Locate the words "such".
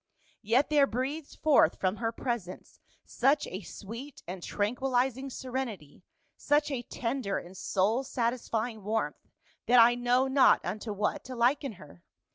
3.05-3.45, 6.35-6.71